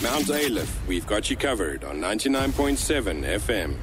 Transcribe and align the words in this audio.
Mount 0.00 0.30
Aleph, 0.30 0.86
we've 0.86 1.06
got 1.08 1.28
you 1.28 1.34
covered 1.34 1.82
on 1.82 1.96
99.7 1.96 3.24
FM. 3.24 3.74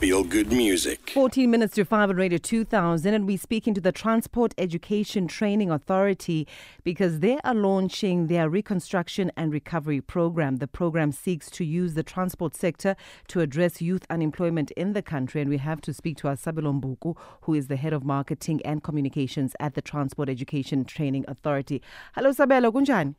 Feel 0.00 0.24
good 0.24 0.50
music. 0.50 1.10
14 1.10 1.48
minutes 1.48 1.76
to 1.76 1.84
5 1.84 2.10
on 2.10 2.16
Radio 2.16 2.38
2000, 2.38 3.14
and 3.14 3.24
we're 3.24 3.38
speaking 3.38 3.72
to 3.74 3.80
the 3.80 3.92
Transport 3.92 4.52
Education 4.58 5.28
Training 5.28 5.70
Authority 5.70 6.48
because 6.82 7.20
they 7.20 7.38
are 7.44 7.54
launching 7.54 8.26
their 8.26 8.50
reconstruction 8.50 9.30
and 9.36 9.52
recovery 9.52 10.00
program. 10.00 10.56
The 10.56 10.66
program 10.66 11.12
seeks 11.12 11.48
to 11.50 11.64
use 11.64 11.94
the 11.94 12.02
transport 12.02 12.56
sector 12.56 12.96
to 13.28 13.40
address 13.40 13.80
youth 13.80 14.04
unemployment 14.10 14.72
in 14.72 14.92
the 14.94 15.02
country, 15.02 15.40
and 15.40 15.48
we 15.48 15.58
have 15.58 15.80
to 15.82 15.94
speak 15.94 16.16
to 16.16 16.28
our 16.28 16.34
Sabelo 16.34 16.80
Mbuku, 16.80 17.16
who 17.42 17.54
is 17.54 17.68
the 17.68 17.76
head 17.76 17.92
of 17.92 18.02
marketing 18.02 18.60
and 18.64 18.82
communications 18.82 19.54
at 19.60 19.74
the 19.74 19.82
Transport 19.82 20.28
Education 20.28 20.84
Training 20.84 21.24
Authority. 21.28 21.80
Hello, 22.16 22.30
Sabelo, 22.32 22.72
kunjani? 22.72 23.14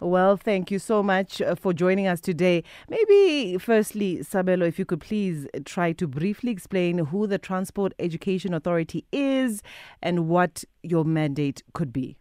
Well, 0.00 0.38
thank 0.38 0.70
you 0.70 0.78
so 0.78 1.02
much 1.02 1.42
uh, 1.42 1.54
for 1.54 1.74
joining 1.74 2.06
us 2.06 2.18
today. 2.18 2.64
Maybe, 2.88 3.58
firstly, 3.58 4.18
Sabelo, 4.18 4.66
if 4.66 4.78
you 4.78 4.86
could 4.86 5.00
please 5.00 5.46
try 5.66 5.92
to 5.92 6.08
briefly 6.08 6.52
explain 6.52 6.98
who 6.98 7.26
the 7.26 7.36
Transport 7.36 7.92
Education 7.98 8.54
Authority 8.54 9.04
is 9.12 9.62
and 10.00 10.26
what 10.26 10.64
your 10.82 11.04
mandate 11.04 11.62
could 11.74 11.92
be. 11.92 12.16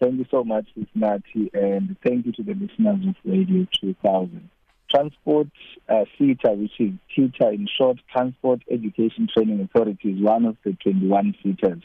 Thank 0.00 0.14
you 0.14 0.26
so 0.30 0.42
much, 0.42 0.66
Nati, 0.94 1.50
and 1.52 1.94
thank 2.02 2.24
you 2.24 2.32
to 2.32 2.42
the 2.42 2.54
listeners 2.54 3.06
of 3.08 3.14
Radio 3.24 3.66
2000. 3.78 4.48
Transport 4.90 5.48
uh, 5.88 6.04
SETA, 6.18 6.52
which 6.52 6.80
is 6.80 6.92
TETA 7.14 7.50
in 7.50 7.68
short, 7.78 7.98
Transport 8.10 8.62
Education 8.70 9.28
Training 9.32 9.60
Authority, 9.60 10.12
is 10.12 10.22
one 10.22 10.46
of 10.46 10.56
the 10.64 10.72
21 10.82 11.34
SETAs 11.44 11.82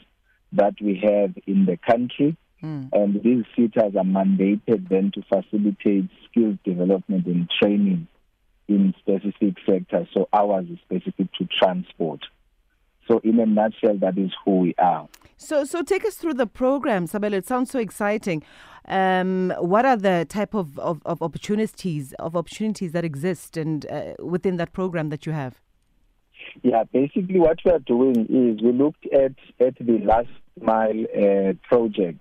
that 0.52 0.74
we 0.80 0.98
have 1.02 1.34
in 1.46 1.66
the 1.66 1.76
country. 1.76 2.36
Mm. 2.62 2.88
And 2.92 3.22
these 3.22 3.44
SETAs 3.56 3.96
are 3.96 4.04
mandated 4.04 4.88
then 4.88 5.12
to 5.14 5.22
facilitate 5.22 6.08
skills 6.28 6.56
development 6.64 7.26
and 7.26 7.50
training 7.50 8.08
in 8.68 8.94
specific 8.98 9.56
sectors. 9.64 10.08
So 10.12 10.28
ours 10.32 10.66
is 10.70 10.78
specific 10.80 11.32
to 11.34 11.46
transport. 11.46 12.20
So 13.06 13.20
in 13.22 13.38
a 13.38 13.46
nutshell, 13.46 13.98
that 13.98 14.18
is 14.18 14.32
who 14.44 14.58
we 14.58 14.74
are. 14.78 15.08
So, 15.36 15.64
so 15.64 15.82
take 15.82 16.04
us 16.04 16.14
through 16.14 16.34
the 16.34 16.46
program, 16.46 17.06
Sabelo. 17.06 17.34
It 17.34 17.46
sounds 17.46 17.70
so 17.70 17.78
exciting. 17.78 18.42
Um, 18.88 19.52
what 19.58 19.84
are 19.84 19.96
the 19.96 20.26
type 20.28 20.54
of, 20.54 20.78
of, 20.78 21.02
of 21.04 21.20
opportunities 21.22 22.12
of 22.14 22.36
opportunities 22.36 22.92
that 22.92 23.04
exist 23.04 23.56
and 23.56 23.84
uh, 23.86 24.14
within 24.18 24.56
that 24.56 24.72
program 24.72 25.10
that 25.10 25.26
you 25.26 25.32
have? 25.32 25.60
Yeah, 26.62 26.84
basically 26.92 27.38
what 27.38 27.58
we 27.64 27.72
are 27.72 27.80
doing 27.80 28.26
is 28.26 28.62
we 28.62 28.72
looked 28.72 29.06
at 29.12 29.32
at 29.60 29.74
the 29.78 29.98
last 30.04 30.28
mile 30.60 31.04
uh, 31.04 31.52
project 31.68 32.20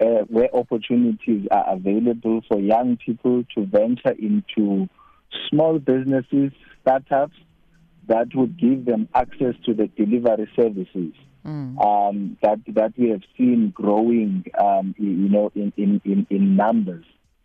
uh, 0.00 0.24
where 0.28 0.54
opportunities 0.54 1.46
are 1.50 1.74
available 1.74 2.42
for 2.48 2.58
young 2.58 2.96
people 2.96 3.44
to 3.54 3.66
venture 3.66 4.14
into 4.18 4.88
small 5.48 5.78
businesses, 5.78 6.52
startups 6.82 7.36
that 8.08 8.28
would 8.34 8.58
give 8.58 8.84
them 8.84 9.08
access 9.14 9.54
to 9.64 9.74
the 9.74 9.88
delivery 9.96 10.48
services 10.54 11.12
Mm. 11.46 11.78
um, 11.80 12.36
that 12.42 12.58
that 12.74 12.92
we 12.98 13.10
have 13.10 13.22
seen 13.38 13.70
growing, 13.70 14.44
um, 14.58 14.96
you 14.98 15.28
know, 15.28 15.52
in, 15.54 15.72
in, 15.76 16.00
in, 16.04 16.26
in 16.28 16.56
numbers 16.56 17.04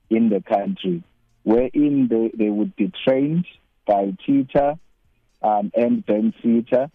in 0.09 0.29
the 0.29 0.41
country, 0.41 1.03
wherein 1.43 2.07
they, 2.09 2.31
they 2.35 2.49
would 2.49 2.75
be 2.75 2.91
trained 3.05 3.45
by 3.85 4.11
TETA 4.25 4.79
um, 5.43 5.71
and 5.75 6.03
then 6.07 6.33
SETA 6.41 6.89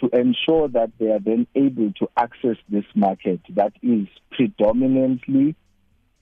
to 0.00 0.08
ensure 0.12 0.68
that 0.68 0.90
they 0.98 1.10
are 1.10 1.18
then 1.18 1.46
able 1.54 1.92
to 1.94 2.08
access 2.16 2.56
this 2.68 2.84
market 2.94 3.40
that 3.50 3.72
is 3.82 4.06
predominantly 4.30 5.56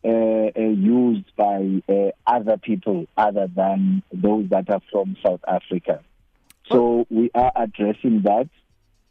uh, 0.04 0.08
uh, 0.08 0.60
used 0.60 1.24
by 1.36 1.82
uh, 1.88 2.10
other 2.26 2.56
people 2.56 3.06
other 3.16 3.48
than 3.54 4.02
those 4.12 4.48
that 4.50 4.70
are 4.70 4.80
from 4.90 5.16
South 5.24 5.40
Africa. 5.46 6.02
So 6.70 7.06
we 7.10 7.30
are 7.34 7.52
addressing 7.54 8.22
that 8.22 8.48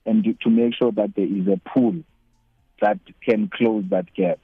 and 0.05 0.23
to- 0.23 0.49
make 0.49 0.75
sure 0.75 0.91
that 0.91 1.15
there 1.15 1.25
is 1.25 1.47
a 1.47 1.59
pool 1.69 1.95
that 2.81 2.99
can 3.23 3.49
close 3.49 3.83
that 3.89 4.13
gap. 4.13 4.39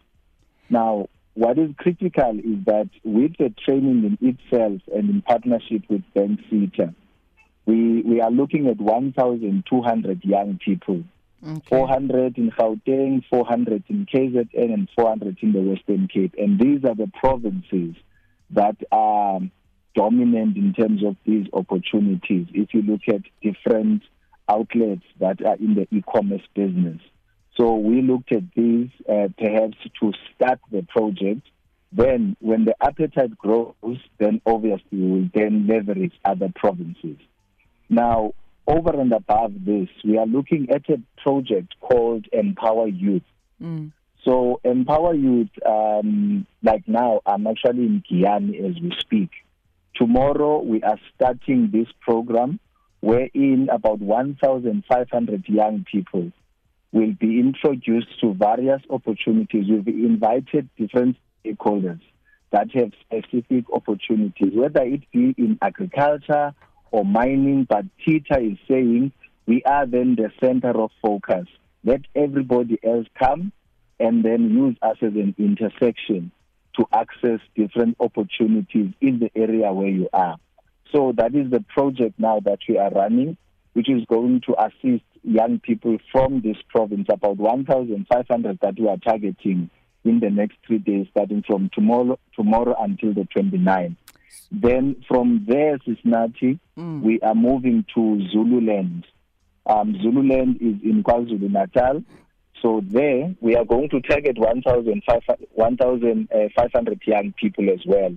Now, 0.69 1.07
what 1.33 1.57
is 1.57 1.71
critical 1.77 2.37
is 2.39 2.65
that 2.65 2.89
with 3.03 3.37
the 3.37 3.53
training 3.65 4.17
in 4.21 4.29
itself 4.29 4.81
and 4.93 5.09
in 5.09 5.21
partnership 5.21 5.83
with 5.89 6.03
SETA, 6.13 6.93
we, 7.65 8.01
we 8.01 8.21
are 8.21 8.31
looking 8.31 8.67
at 8.67 8.77
1,200 8.77 10.23
young 10.23 10.59
people, 10.63 11.03
Okay. 11.43 11.61
400 11.69 12.37
in 12.37 12.51
Gauteng, 12.51 13.23
400 13.27 13.83
in 13.89 14.05
KZN, 14.05 14.73
and 14.73 14.87
400 14.95 15.37
in 15.41 15.53
the 15.53 15.61
Western 15.61 16.07
Cape. 16.07 16.35
And 16.37 16.59
these 16.59 16.85
are 16.85 16.93
the 16.93 17.11
provinces 17.19 17.95
that 18.51 18.77
are 18.91 19.39
dominant 19.95 20.55
in 20.55 20.73
terms 20.73 21.03
of 21.03 21.15
these 21.25 21.47
opportunities. 21.53 22.47
If 22.53 22.73
you 22.75 22.83
look 22.83 23.01
at 23.07 23.21
different 23.41 24.03
outlets 24.47 25.03
that 25.19 25.43
are 25.43 25.55
in 25.55 25.75
the 25.75 25.87
e-commerce 25.91 26.45
business. 26.53 26.99
So 27.57 27.75
we 27.75 28.01
looked 28.01 28.31
at 28.31 28.43
these 28.55 28.89
uh, 29.09 29.27
perhaps 29.37 29.77
to 29.99 30.13
start 30.35 30.59
the 30.71 30.83
project. 30.83 31.41
Then 31.91 32.37
when 32.39 32.65
the 32.65 32.75
appetite 32.81 33.37
grows, 33.37 33.75
then 34.17 34.41
obviously 34.45 34.97
we 34.97 35.11
will 35.11 35.29
then 35.33 35.67
leverage 35.67 36.13
other 36.23 36.51
provinces. 36.55 37.17
Now, 37.91 38.33
over 38.65 38.99
and 38.99 39.11
above 39.11 39.51
this, 39.65 39.89
we 40.05 40.17
are 40.17 40.25
looking 40.25 40.69
at 40.71 40.89
a 40.89 41.01
project 41.21 41.75
called 41.81 42.25
Empower 42.31 42.87
Youth. 42.87 43.25
Mm. 43.61 43.91
So 44.23 44.61
Empower 44.63 45.13
Youth, 45.13 45.49
um, 45.65 46.47
like 46.63 46.87
now, 46.87 47.19
I'm 47.25 47.45
actually 47.47 47.83
in 47.83 48.01
Giyani 48.09 48.63
as 48.69 48.81
we 48.81 48.93
speak. 48.99 49.29
Tomorrow 49.95 50.61
we 50.61 50.81
are 50.83 50.97
starting 51.13 51.69
this 51.73 51.87
program 51.99 52.61
wherein 53.01 53.67
about 53.69 53.99
1,500 53.99 55.49
young 55.49 55.85
people 55.91 56.31
will 56.93 57.13
be 57.19 57.39
introduced 57.41 58.21
to 58.21 58.33
various 58.33 58.81
opportunities. 58.89 59.65
We've 59.69 59.85
invited 59.85 60.69
different 60.77 61.17
stakeholders 61.43 61.99
that 62.51 62.71
have 62.73 62.91
specific 63.01 63.65
opportunities, 63.73 64.53
whether 64.53 64.83
it 64.83 65.01
be 65.11 65.35
in 65.37 65.57
agriculture 65.61 66.53
or 66.91 67.05
mining, 67.05 67.65
but 67.67 67.85
TETA 68.05 68.39
is 68.39 68.57
saying 68.67 69.11
we 69.45 69.63
are 69.63 69.85
then 69.85 70.15
the 70.15 70.31
center 70.39 70.79
of 70.79 70.91
focus. 71.01 71.47
Let 71.83 72.01
everybody 72.15 72.79
else 72.83 73.07
come 73.17 73.51
and 73.99 74.23
then 74.23 74.49
use 74.49 74.77
us 74.81 74.97
as 75.01 75.13
an 75.13 75.35
intersection 75.37 76.31
to 76.77 76.85
access 76.93 77.39
different 77.55 77.97
opportunities 77.99 78.93
in 79.01 79.19
the 79.19 79.31
area 79.35 79.71
where 79.73 79.89
you 79.89 80.09
are. 80.13 80.37
So 80.93 81.13
that 81.17 81.35
is 81.35 81.49
the 81.49 81.63
project 81.73 82.19
now 82.19 82.39
that 82.41 82.59
we 82.67 82.77
are 82.77 82.91
running, 82.91 83.37
which 83.73 83.89
is 83.89 84.03
going 84.05 84.41
to 84.47 84.55
assist 84.61 85.03
young 85.23 85.59
people 85.59 85.97
from 86.11 86.41
this 86.41 86.57
province, 86.69 87.07
about 87.09 87.37
1,500 87.37 88.59
that 88.61 88.79
we 88.79 88.87
are 88.87 88.97
targeting 88.97 89.69
in 90.03 90.19
the 90.19 90.29
next 90.29 90.57
three 90.65 90.79
days, 90.79 91.07
starting 91.11 91.43
from 91.45 91.69
tomorrow, 91.73 92.17
tomorrow 92.35 92.75
until 92.79 93.13
the 93.13 93.27
29th. 93.35 93.95
Then 94.51 94.95
from 95.07 95.45
there, 95.47 95.77
Cisnati, 95.79 96.59
Mm. 96.77 97.01
we 97.01 97.19
are 97.21 97.35
moving 97.35 97.83
to 97.95 98.27
Zululand. 98.31 99.05
Um, 99.65 99.95
Zululand 100.01 100.57
is 100.61 100.75
in 100.83 101.03
KwaZulu 101.03 101.49
Natal. 101.51 102.03
So 102.61 102.81
there, 102.85 103.33
we 103.41 103.55
are 103.55 103.65
going 103.65 103.89
to 103.89 103.99
target 104.01 104.37
1,500 104.37 107.01
young 107.05 107.33
people 107.33 107.69
as 107.69 107.85
well 107.85 108.15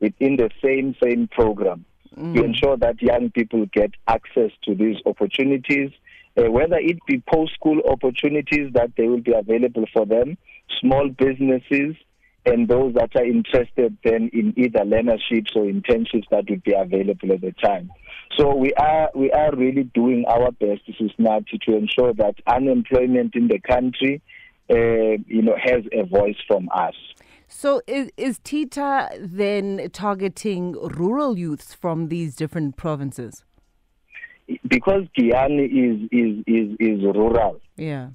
within 0.00 0.36
the 0.36 0.50
same 0.62 0.94
same 1.02 1.28
program 1.28 1.84
Mm. 2.16 2.34
to 2.34 2.44
ensure 2.44 2.76
that 2.76 3.02
young 3.02 3.30
people 3.30 3.66
get 3.72 3.90
access 4.06 4.52
to 4.62 4.74
these 4.76 4.96
opportunities, 5.04 5.90
uh, 6.36 6.48
whether 6.50 6.76
it 6.78 6.98
be 7.06 7.18
post-school 7.32 7.80
opportunities 7.90 8.72
that 8.72 8.92
they 8.96 9.08
will 9.08 9.20
be 9.20 9.32
available 9.32 9.84
for 9.92 10.06
them, 10.06 10.36
small 10.80 11.08
businesses, 11.08 11.96
and 12.46 12.68
those 12.68 12.94
that 12.94 13.10
are 13.16 13.24
interested 13.24 13.96
then 14.04 14.30
in 14.32 14.52
either 14.56 14.80
learnerships 14.80 15.54
or 15.56 15.64
internships 15.64 16.28
that 16.30 16.44
would 16.48 16.62
be 16.62 16.74
available 16.74 17.32
at 17.32 17.40
the 17.40 17.52
time. 17.62 17.90
So 18.36 18.54
we 18.54 18.72
are 18.74 19.10
we 19.14 19.30
are 19.30 19.54
really 19.54 19.84
doing 19.84 20.24
our 20.28 20.50
best, 20.52 20.82
Nati, 21.18 21.58
to 21.66 21.76
ensure 21.76 22.12
that 22.14 22.34
unemployment 22.46 23.34
in 23.34 23.48
the 23.48 23.60
country, 23.60 24.22
uh, 24.70 25.22
you 25.26 25.42
know, 25.42 25.56
has 25.62 25.84
a 25.92 26.04
voice 26.04 26.36
from 26.46 26.68
us. 26.74 26.94
So 27.46 27.80
is, 27.86 28.10
is 28.16 28.40
TETA 28.40 29.10
then 29.20 29.88
targeting 29.92 30.72
rural 30.72 31.38
youths 31.38 31.72
from 31.74 32.08
these 32.08 32.34
different 32.34 32.76
provinces? 32.76 33.44
Because 34.66 35.04
Giyani 35.16 35.66
is 35.66 36.08
is 36.10 36.44
is 36.46 36.76
is 36.80 37.04
rural. 37.04 37.60
Yeah. 37.76 38.08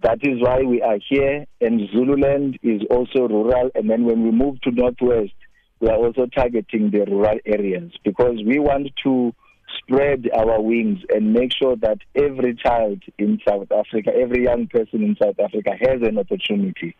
That 0.00 0.18
is 0.22 0.40
why 0.40 0.62
we 0.62 0.82
are 0.82 0.98
here, 1.08 1.46
and 1.60 1.88
Zululand 1.92 2.58
is 2.62 2.82
also 2.90 3.28
rural. 3.28 3.70
And 3.74 3.88
then 3.88 4.04
when 4.04 4.24
we 4.24 4.30
move 4.30 4.60
to 4.62 4.70
Northwest, 4.70 5.34
we 5.80 5.88
are 5.88 5.96
also 5.96 6.26
targeting 6.26 6.90
the 6.90 7.04
rural 7.04 7.38
areas 7.44 7.92
because 8.04 8.38
we 8.46 8.58
want 8.58 8.88
to 9.04 9.34
spread 9.78 10.28
our 10.34 10.60
wings 10.60 11.00
and 11.14 11.32
make 11.32 11.52
sure 11.52 11.76
that 11.76 11.98
every 12.14 12.54
child 12.54 13.02
in 13.18 13.38
South 13.46 13.70
Africa, 13.72 14.10
every 14.14 14.44
young 14.44 14.66
person 14.66 15.02
in 15.02 15.16
South 15.20 15.38
Africa 15.38 15.72
has 15.80 16.00
an 16.02 16.18
opportunity. 16.18 16.96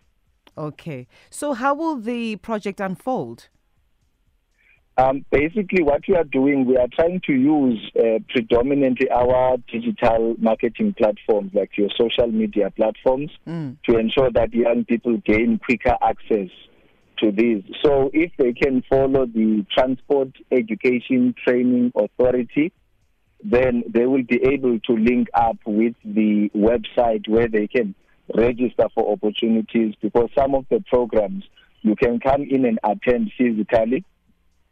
Okay. 0.56 1.06
So, 1.30 1.54
how 1.54 1.74
will 1.74 1.96
the 1.96 2.36
project 2.36 2.80
unfold? 2.80 3.48
Um, 4.98 5.24
basically, 5.30 5.82
what 5.82 6.02
we 6.06 6.16
are 6.16 6.24
doing, 6.24 6.66
we 6.66 6.76
are 6.76 6.88
trying 6.94 7.22
to 7.26 7.32
use 7.32 7.80
uh, 7.98 8.18
predominantly 8.28 9.08
our 9.10 9.56
digital 9.72 10.34
marketing 10.38 10.94
platforms, 10.98 11.50
like 11.54 11.70
your 11.78 11.88
social 11.98 12.26
media 12.26 12.70
platforms, 12.70 13.30
Mm. 13.46 13.76
to 13.88 13.96
ensure 13.98 14.30
that 14.30 14.52
young 14.52 14.84
people 14.84 15.16
gain 15.24 15.58
quicker 15.58 15.96
access 16.02 16.50
to 17.18 17.32
these. 17.32 17.62
So, 17.82 18.10
if 18.12 18.32
they 18.36 18.52
can 18.52 18.82
follow 18.82 19.24
the 19.24 19.64
Transport 19.74 20.28
Education 20.50 21.34
Training 21.42 21.92
Authority, 21.96 22.72
then 23.42 23.84
they 23.88 24.04
will 24.06 24.22
be 24.24 24.40
able 24.44 24.78
to 24.80 24.92
link 24.92 25.28
up 25.34 25.56
with 25.64 25.94
the 26.04 26.50
website 26.54 27.26
where 27.28 27.48
they 27.48 27.66
can 27.66 27.94
register 28.34 28.88
for 28.94 29.10
opportunities 29.10 29.94
because 30.00 30.28
some 30.38 30.54
of 30.54 30.64
the 30.70 30.80
programs 30.88 31.44
you 31.80 31.96
can 31.96 32.20
come 32.20 32.42
in 32.42 32.64
and 32.64 32.78
attend 32.84 33.32
physically 33.36 34.04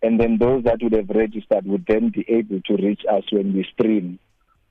and 0.02 0.18
then 0.20 0.38
those 0.38 0.64
that 0.64 0.78
would 0.82 0.92
have 0.92 1.10
registered 1.10 1.66
would 1.66 1.84
then 1.86 2.10
be 2.10 2.24
able 2.28 2.60
to 2.62 2.76
reach 2.76 3.02
us 3.10 3.24
when 3.30 3.52
we 3.52 3.64
stream 3.72 4.18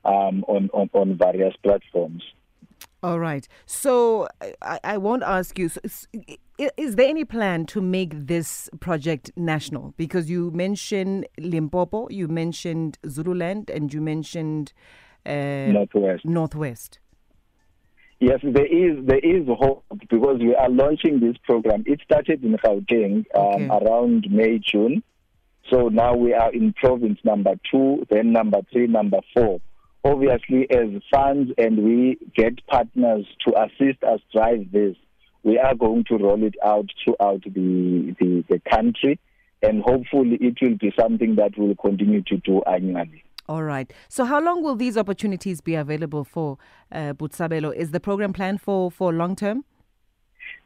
um, 0.06 0.44
on, 0.48 0.70
on, 0.74 0.90
on 0.94 1.18
various 1.18 1.54
platforms. 1.64 2.24
All 3.02 3.20
right. 3.20 3.48
So, 3.66 4.28
I, 4.62 4.80
I 4.84 4.98
won't 4.98 5.24
ask 5.24 5.58
you. 5.58 5.70
So, 5.70 5.80
is, 5.84 6.08
is 6.76 6.96
there 6.96 7.08
any 7.08 7.24
plan 7.24 7.66
to 7.68 7.82
make 7.82 8.28
this 8.28 8.70
project 8.82 9.32
national? 9.38 9.94
Because 9.96 10.30
you 10.30 10.52
mentioned 10.52 11.26
Limpopo, 11.38 12.10
you 12.10 12.28
mentioned 12.28 12.98
Zululand, 13.08 13.70
and 13.70 13.94
you 13.94 14.02
mentioned 14.02 14.74
uh, 15.26 15.32
Northwest. 15.32 16.26
Northwest. 16.26 17.00
Yes, 18.20 18.40
there 18.44 18.66
is 18.66 19.06
there 19.06 19.20
is 19.20 19.48
hope 19.48 19.86
because 20.10 20.40
we 20.42 20.54
are 20.54 20.70
launching 20.70 21.22
this 21.22 21.38
program. 21.46 21.84
It 21.86 22.02
started 22.04 22.44
in 22.44 22.58
Gauteng 22.58 23.26
Okay. 23.34 23.66
um, 23.66 23.72
around 23.72 24.28
May 24.30 24.60
June, 24.60 25.04
so 25.70 25.90
now 25.90 26.16
we 26.16 26.34
are 26.34 26.52
in 26.52 26.74
province 26.74 27.20
number 27.24 27.56
two, 27.72 28.06
then 28.10 28.32
number 28.32 28.60
three, 28.72 28.88
number 28.88 29.20
four. 29.34 29.62
Obviously, 30.04 30.68
as 30.72 30.88
funds 31.14 31.52
and 31.58 31.84
we 31.84 32.18
get 32.36 32.66
partners 32.68 33.26
to 33.46 33.54
assist 33.62 34.04
us 34.04 34.20
drive 34.34 34.72
this, 34.72 34.96
we 35.44 35.58
are 35.58 35.76
going 35.76 36.04
to 36.06 36.18
roll 36.18 36.44
it 36.44 36.56
out 36.66 36.90
throughout 37.04 37.44
the 37.44 38.16
the, 38.20 38.44
the 38.50 38.62
country, 38.72 39.20
and 39.62 39.82
hopefully 39.84 40.38
it 40.42 40.58
will 40.62 40.78
be 40.78 40.92
something 41.00 41.36
that 41.36 41.52
we'll 41.58 41.76
continue 41.76 42.22
to 42.24 42.38
do 42.38 42.62
annually. 42.64 43.24
All 43.48 43.64
right. 43.64 43.92
So, 44.08 44.26
how 44.26 44.40
long 44.40 44.64
will 44.64 44.76
these 44.76 44.96
opportunities 44.96 45.60
be 45.60 45.76
available 45.76 46.24
for 46.24 46.58
uh, 46.92 47.14
Butsabelo? 47.14 47.76
Is 47.76 47.92
the 47.92 48.00
program 48.00 48.32
planned 48.32 48.62
for, 48.62 48.92
for 48.92 49.12
long 49.12 49.36
term? 49.36 49.66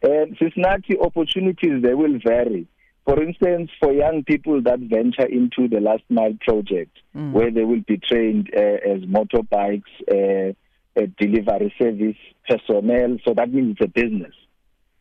And 0.01 0.37
Sisnati 0.37 0.99
opportunities 1.01 1.81
they 1.81 1.93
will 1.93 2.19
vary. 2.25 2.67
For 3.05 3.21
instance, 3.21 3.69
for 3.81 3.91
young 3.91 4.23
people 4.23 4.61
that 4.61 4.79
venture 4.79 5.25
into 5.25 5.67
the 5.67 5.81
last 5.81 6.03
mile 6.09 6.37
project, 6.41 6.97
Mm. 7.15 7.31
where 7.31 7.51
they 7.51 7.63
will 7.63 7.83
be 7.87 7.97
trained 7.97 8.49
uh, 8.55 8.59
as 8.59 9.01
motorbikes, 9.01 9.93
uh, 10.11 10.53
uh, 10.99 11.05
delivery 11.19 11.73
service 11.79 12.17
personnel, 12.47 13.17
so 13.25 13.33
that 13.33 13.51
means 13.53 13.77
it's 13.77 13.85
a 13.85 13.87
business 13.87 14.33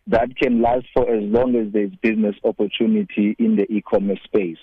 that 0.08 0.36
can 0.36 0.60
last 0.60 0.86
for 0.94 1.08
as 1.08 1.22
long 1.22 1.54
as 1.54 1.72
there's 1.72 1.94
business 2.02 2.34
opportunity 2.44 3.36
in 3.38 3.56
the 3.56 3.70
e-commerce 3.72 4.18
space. 4.24 4.58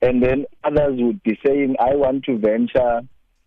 And 0.00 0.22
then 0.22 0.46
others 0.64 0.98
would 0.98 1.22
be 1.22 1.38
saying, 1.46 1.76
I 1.78 1.94
want 1.94 2.24
to 2.24 2.38
venture 2.38 3.02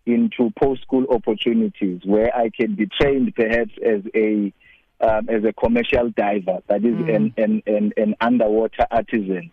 into 0.06 0.52
post-school 0.62 1.04
opportunities 1.10 2.00
where 2.04 2.34
I 2.34 2.50
can 2.50 2.76
be 2.76 2.86
trained 3.00 3.34
perhaps 3.34 3.72
as 3.84 4.02
a 4.14 4.52
um, 5.00 5.28
as 5.28 5.44
a 5.44 5.52
commercial 5.52 6.10
diver, 6.16 6.60
that 6.68 6.84
is 6.84 6.94
Mm. 6.96 7.14
an, 7.16 7.34
an, 7.36 7.62
an, 7.66 7.92
an 7.96 8.14
underwater 8.20 8.86
artisan. 8.90 9.50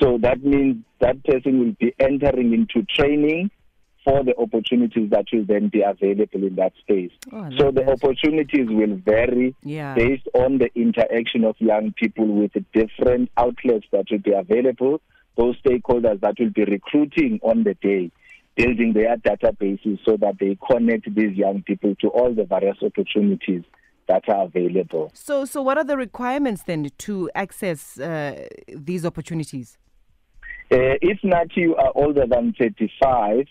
So 0.00 0.18
that 0.18 0.42
means 0.42 0.78
that 1.00 1.22
person 1.24 1.58
will 1.60 1.76
be 1.78 1.94
entering 2.00 2.52
into 2.54 2.84
training 2.96 3.50
for 4.04 4.24
the 4.24 4.34
opportunities 4.38 5.10
that 5.10 5.26
will 5.32 5.44
then 5.44 5.68
be 5.68 5.82
available 5.82 6.42
in 6.46 6.54
that 6.56 6.72
space. 6.80 7.10
Oh, 7.32 7.50
so 7.58 7.70
the 7.70 7.82
that. 7.82 7.88
opportunities 8.02 8.66
will 8.68 8.96
vary 8.96 9.54
Yeah. 9.62 9.94
based 9.94 10.26
on 10.34 10.58
the 10.58 10.70
interaction 10.74 11.44
of 11.44 11.54
young 11.60 11.92
people 11.92 12.26
with 12.26 12.52
the 12.54 12.64
different 12.72 13.30
outlets 13.36 13.86
that 13.92 14.06
will 14.10 14.18
be 14.18 14.32
available, 14.32 15.00
those 15.36 15.60
stakeholders 15.62 16.20
that 16.20 16.38
will 16.38 16.50
be 16.50 16.64
recruiting 16.64 17.40
on 17.42 17.62
the 17.62 17.74
day, 17.74 18.10
building 18.56 18.94
their 18.94 19.16
databases 19.18 19.98
so 20.04 20.16
that 20.16 20.38
they 20.40 20.56
connect 20.70 21.14
these 21.14 21.36
young 21.36 21.62
people 21.62 21.94
to 21.96 22.08
all 22.08 22.32
the 22.32 22.44
various 22.44 22.78
opportunities 22.82 23.62
that 24.10 24.28
are 24.28 24.44
available. 24.46 25.10
So, 25.14 25.44
so 25.44 25.62
what 25.62 25.78
are 25.78 25.84
the 25.84 25.96
requirements 25.96 26.62
then 26.64 26.90
to 27.06 27.30
access 27.34 27.98
uh, 28.00 28.48
these 28.68 29.06
opportunities? 29.06 29.78
Uh, 30.72 30.98
if 31.12 31.18
not 31.22 31.56
you 31.56 31.76
are 31.76 31.92
older 31.94 32.26
than 32.26 32.52
35, 32.58 33.46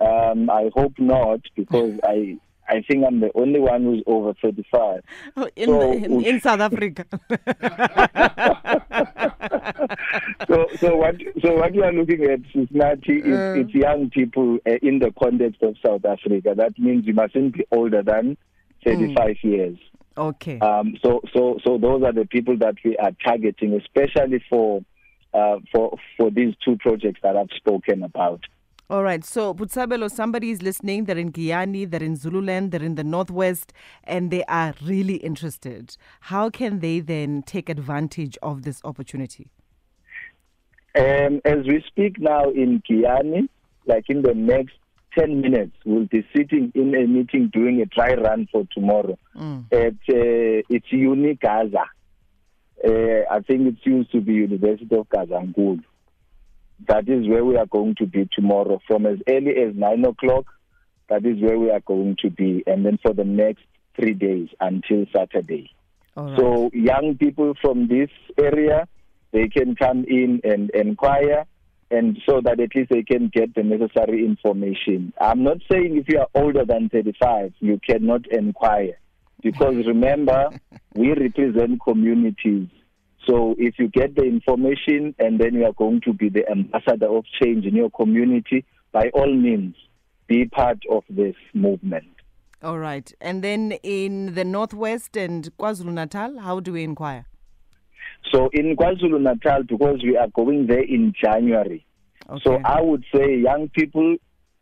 um, 0.00 0.50
I 0.50 0.70
hope 0.74 0.92
not 0.98 1.40
because 1.56 1.98
I 2.04 2.36
I 2.68 2.80
think 2.88 3.04
I'm 3.06 3.18
the 3.20 3.30
only 3.34 3.58
one 3.58 3.82
who's 3.82 4.02
over 4.06 4.32
35. 4.40 5.00
Oh, 5.36 5.48
in, 5.56 5.66
So- 5.68 5.92
in, 5.92 6.24
in 6.24 6.40
South 6.40 6.60
Africa. 6.60 7.04
so 10.48 10.66
so 10.78 10.96
what 10.96 11.16
so 11.42 11.48
what 11.56 11.74
you 11.74 11.82
are 11.82 11.92
looking 11.92 12.22
at 12.34 12.40
Sisnati 12.54 13.16
is 13.24 13.38
Uh. 13.38 13.60
it's 13.60 13.74
young 13.74 14.10
people 14.10 14.58
uh, 14.66 14.78
in 14.88 14.98
the 15.00 15.10
context 15.22 15.60
of 15.62 15.76
South 15.84 16.04
Africa. 16.04 16.54
That 16.56 16.78
means 16.78 17.06
you 17.06 17.14
mustn't 17.14 17.54
be 17.54 17.64
older 17.72 18.02
than 18.02 18.36
35 18.84 19.36
years. 19.42 19.78
okay. 20.16 20.58
Um, 20.60 20.96
so 21.02 21.20
so 21.32 21.58
so 21.64 21.78
those 21.78 22.02
are 22.02 22.12
the 22.12 22.26
people 22.26 22.56
that 22.58 22.74
we 22.84 22.96
are 22.96 23.12
targeting, 23.24 23.74
especially 23.74 24.44
for 24.48 24.82
uh, 25.34 25.56
for 25.72 25.96
for 26.16 26.30
these 26.30 26.54
two 26.64 26.76
projects 26.76 27.20
that 27.22 27.36
I've 27.36 27.50
spoken 27.56 28.02
about. 28.02 28.40
All 28.90 29.02
right. 29.02 29.24
So, 29.24 29.54
Butsabelo, 29.54 30.10
somebody 30.10 30.50
is 30.50 30.60
listening. 30.60 31.06
They're 31.06 31.16
in 31.16 31.32
Giyani, 31.32 31.90
they're 31.90 32.02
in 32.02 32.14
Zululand, 32.14 32.72
they're 32.72 32.82
in 32.82 32.96
the 32.96 33.04
Northwest, 33.04 33.72
and 34.04 34.30
they 34.30 34.44
are 34.44 34.74
really 34.84 35.14
interested. 35.14 35.96
How 36.20 36.50
can 36.50 36.80
they 36.80 37.00
then 37.00 37.42
take 37.42 37.70
advantage 37.70 38.36
of 38.42 38.64
this 38.64 38.82
opportunity? 38.84 39.48
Um, 40.94 41.40
as 41.46 41.64
we 41.66 41.82
speak 41.86 42.20
now 42.20 42.50
in 42.50 42.82
Giyani, 42.82 43.48
like 43.86 44.10
in 44.10 44.20
the 44.20 44.34
next 44.34 44.74
10 45.18 45.40
minutes, 45.40 45.76
we'll 45.84 46.06
be 46.06 46.26
sitting 46.34 46.72
in 46.74 46.94
a 46.94 47.06
meeting 47.06 47.50
doing 47.52 47.80
a 47.80 47.86
dry 47.86 48.14
run 48.14 48.48
for 48.50 48.64
tomorrow 48.74 49.18
Mm. 49.36 49.64
at 49.72 49.94
uh, 50.14 50.62
it's 50.68 50.90
Uni 50.92 51.34
Gaza. 51.34 51.84
Uh, 52.84 53.22
I 53.30 53.40
think 53.46 53.66
it 53.68 53.76
used 53.84 54.10
to 54.12 54.20
be 54.20 54.34
University 54.34 54.94
of 54.96 55.08
Gazankulu. 55.08 55.82
That 56.88 57.08
is 57.08 57.28
where 57.28 57.44
we 57.44 57.56
are 57.56 57.66
going 57.66 57.94
to 57.96 58.06
be 58.06 58.28
tomorrow 58.32 58.80
from 58.86 59.06
as 59.06 59.18
early 59.28 59.54
as 59.56 59.74
9 59.74 60.04
o'clock. 60.04 60.46
That 61.08 61.24
is 61.24 61.40
where 61.40 61.58
we 61.58 61.70
are 61.70 61.80
going 61.80 62.16
to 62.22 62.30
be. 62.30 62.64
And 62.66 62.84
then 62.84 62.98
for 63.02 63.12
the 63.12 63.24
next 63.24 63.62
three 63.96 64.14
days 64.14 64.48
until 64.60 65.06
Saturday. 65.14 65.70
Right. 66.16 66.36
So 66.38 66.70
young 66.74 67.16
people 67.18 67.54
from 67.60 67.86
this 67.88 68.10
area, 68.38 68.88
they 69.32 69.48
can 69.48 69.76
come 69.76 70.04
in 70.08 70.40
and 70.44 70.70
inquire, 70.70 71.46
and 71.92 72.18
so 72.26 72.40
that 72.42 72.58
at 72.58 72.74
least 72.74 72.90
they 72.90 73.02
can 73.02 73.30
get 73.32 73.54
the 73.54 73.62
necessary 73.62 74.24
information. 74.24 75.12
I'm 75.20 75.44
not 75.44 75.58
saying 75.70 75.98
if 75.98 76.08
you 76.08 76.20
are 76.20 76.28
older 76.34 76.64
than 76.64 76.88
35, 76.88 77.52
you 77.60 77.78
cannot 77.86 78.26
inquire, 78.28 78.98
because 79.42 79.74
remember, 79.86 80.48
we 80.94 81.12
represent 81.12 81.80
communities. 81.82 82.68
So 83.28 83.54
if 83.58 83.78
you 83.78 83.88
get 83.88 84.16
the 84.16 84.24
information 84.24 85.14
and 85.18 85.38
then 85.38 85.54
you 85.54 85.66
are 85.66 85.74
going 85.74 86.00
to 86.06 86.12
be 86.12 86.28
the 86.28 86.48
ambassador 86.50 87.06
of 87.06 87.24
change 87.40 87.66
in 87.66 87.76
your 87.76 87.90
community, 87.90 88.64
by 88.90 89.10
all 89.14 89.32
means, 89.32 89.76
be 90.26 90.46
part 90.46 90.78
of 90.90 91.04
this 91.10 91.36
movement. 91.52 92.06
All 92.62 92.78
right. 92.78 93.12
And 93.20 93.44
then 93.44 93.72
in 93.82 94.34
the 94.34 94.44
Northwest 94.44 95.16
and 95.16 95.48
KwaZulu 95.58 95.92
Natal, 95.92 96.38
how 96.38 96.60
do 96.60 96.72
we 96.72 96.84
inquire? 96.84 97.26
So 98.32 98.48
in 98.52 98.76
KwaZulu 98.76 99.20
Natal, 99.20 99.62
because 99.62 100.02
we 100.02 100.16
are 100.16 100.28
going 100.28 100.66
there 100.66 100.82
in 100.82 101.12
January, 101.22 101.84
Okay. 102.30 102.40
so 102.44 102.58
I 102.64 102.80
would 102.80 103.04
say 103.14 103.36
young 103.36 103.68
people 103.68 104.16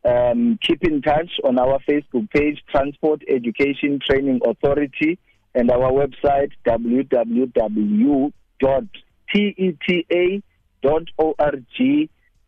um, 0.05 0.59
keep 0.67 0.83
in 0.83 1.03
touch 1.03 1.31
on 1.45 1.59
our 1.59 1.79
Facebook 1.89 2.29
page, 2.31 2.59
Transport 2.71 3.23
Education 3.29 4.01
Training 4.05 4.41
Authority, 4.47 5.19
and 5.55 5.71
our 5.71 5.93
website 5.93 6.51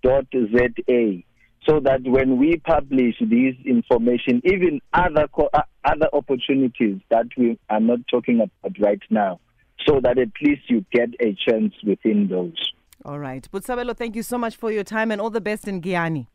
www.teta.org.za. 0.03 1.23
So 1.69 1.79
that 1.79 2.01
when 2.03 2.39
we 2.39 2.57
publish 2.57 3.15
this 3.21 3.55
information, 3.65 4.43
even 4.45 4.81
other 4.93 5.29
co- 5.29 5.49
uh, 5.53 5.63
other 5.85 6.09
opportunities 6.13 7.01
that 7.11 7.27
we 7.37 7.57
are 7.71 7.79
not 7.79 8.01
talking 8.11 8.41
about 8.41 8.77
right 8.81 9.01
now, 9.11 9.39
so 9.87 10.01
that 10.01 10.19
at 10.19 10.31
least 10.43 10.63
you 10.69 10.85
get 10.93 11.11
a 11.21 11.37
chance 11.49 11.75
within 11.85 12.29
those. 12.29 12.73
All 13.05 13.19
right. 13.19 13.49
Butsabelo, 13.53 13.97
thank 13.97 14.15
you 14.15 14.23
so 14.23 14.39
much 14.39 14.57
for 14.57 14.71
your 14.71 14.85
time 14.85 15.11
and 15.11 15.21
all 15.21 15.31
the 15.31 15.41
best 15.41 15.67
in 15.67 15.81
Giyani. 15.81 16.27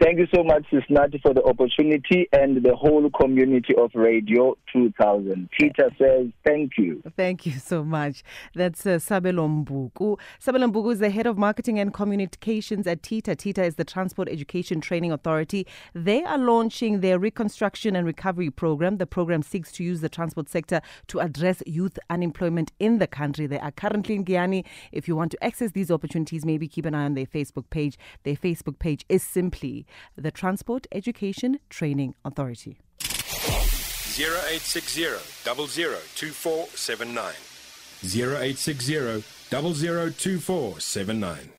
Thank 0.00 0.18
you 0.18 0.26
so 0.34 0.42
much, 0.42 0.64
Sisnati, 0.72 1.22
for 1.22 1.32
the 1.32 1.44
opportunity 1.44 2.28
and 2.32 2.64
the 2.64 2.74
whole 2.74 3.08
community 3.10 3.74
of 3.76 3.92
Radio 3.94 4.56
2000. 4.72 5.48
Peter 5.56 5.88
says 5.96 6.26
thank 6.44 6.72
you. 6.76 7.00
Thank 7.16 7.46
you 7.46 7.52
so 7.52 7.84
much. 7.84 8.24
That's 8.56 8.84
uh, 8.86 8.96
Sabelo 8.98 9.48
Mbuku. 9.48 10.18
Sabelo 10.44 10.72
Mbuku 10.72 10.94
is 10.94 10.98
the 10.98 11.10
head 11.10 11.26
of 11.26 11.38
marketing 11.38 11.78
and 11.78 11.94
communications 11.94 12.88
at 12.88 13.04
TETA. 13.04 13.36
TETA 13.36 13.62
is 13.62 13.76
the 13.76 13.84
Transport 13.84 14.28
Education 14.28 14.80
Training 14.80 15.12
Authority. 15.12 15.64
They 15.94 16.24
are 16.24 16.38
launching 16.38 17.00
their 17.00 17.20
reconstruction 17.20 17.94
and 17.94 18.04
recovery 18.04 18.50
program. 18.50 18.96
The 18.96 19.06
program 19.06 19.42
seeks 19.42 19.70
to 19.72 19.84
use 19.84 20.00
the 20.00 20.08
transport 20.08 20.48
sector 20.48 20.80
to 21.06 21.20
address 21.20 21.62
youth 21.66 22.00
unemployment 22.10 22.72
in 22.80 22.98
the 22.98 23.06
country. 23.06 23.46
They 23.46 23.60
are 23.60 23.70
currently 23.70 24.16
in 24.16 24.24
Giyani. 24.24 24.64
If 24.90 25.06
you 25.06 25.14
want 25.14 25.30
to 25.32 25.44
access 25.44 25.70
these 25.70 25.92
opportunities, 25.92 26.44
maybe 26.44 26.66
keep 26.66 26.84
an 26.84 26.96
eye 26.96 27.04
on 27.04 27.14
their 27.14 27.26
Facebook 27.26 27.70
page. 27.70 27.96
Their 28.24 28.34
Facebook 28.34 28.80
page 28.80 29.04
is 29.08 29.22
simply 29.22 29.83
the 30.16 30.30
Transport 30.30 30.86
Education 30.92 31.58
Training 31.68 32.14
Authority. 32.24 32.78
0860 33.00 35.02
002479. 35.44 37.34
0860 38.04 39.24
002479. 39.50 41.50